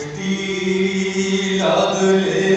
still 0.00 1.62
adle 1.62 2.49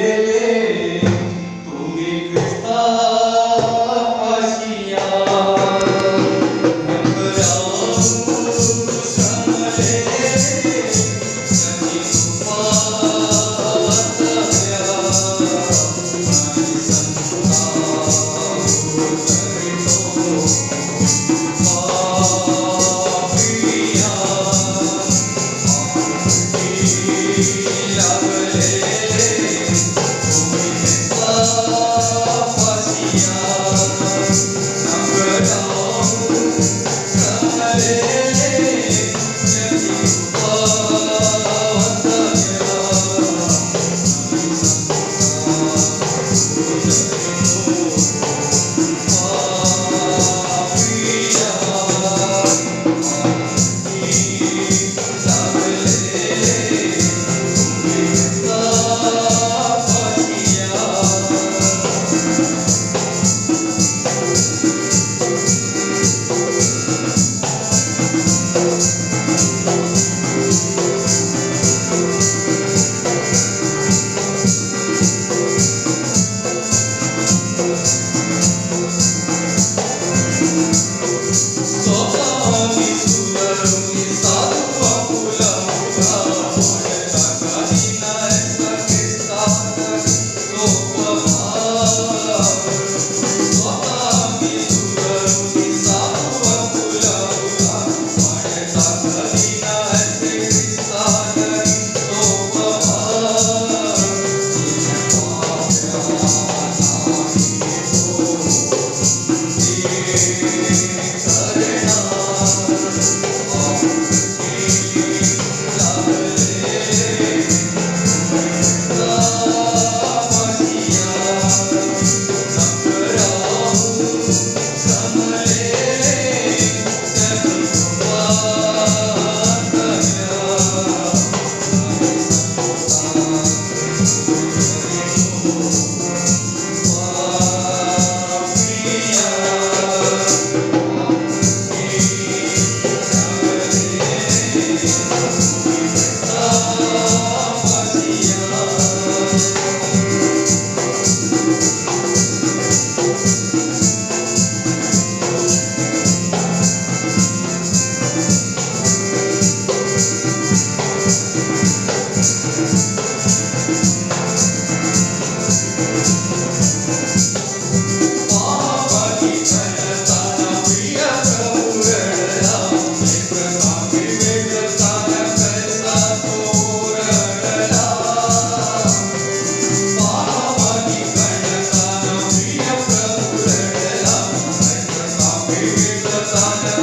saudade. 186.38 186.82